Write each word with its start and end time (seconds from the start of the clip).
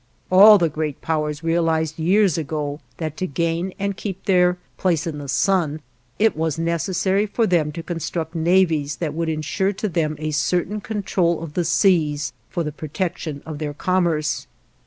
All 0.31 0.57
the 0.57 0.67
great 0.67 0.99
Powers 0.99 1.43
realized 1.43 1.99
years 1.99 2.35
ago 2.35 2.79
that, 2.97 3.15
to 3.17 3.27
gain 3.27 3.71
and 3.77 3.95
keep 3.95 4.25
their 4.25 4.57
"place 4.75 5.05
in 5.05 5.19
the 5.19 5.27
sun," 5.27 5.79
it 6.17 6.35
was 6.35 6.57
necessary 6.57 7.27
for 7.27 7.45
them 7.45 7.71
to 7.73 7.83
construct 7.83 8.33
navies 8.33 8.95
that 8.95 9.13
would 9.13 9.29
insure 9.29 9.73
to 9.73 9.87
them 9.87 10.15
a 10.17 10.31
certain 10.31 10.81
control 10.81 11.43
of 11.43 11.53
the 11.53 11.65
seas 11.65 12.33
for 12.49 12.63
the 12.63 12.71
protection 12.71 13.43
of 13.45 13.59
their 13.59 13.75
commerce. 13.75 14.47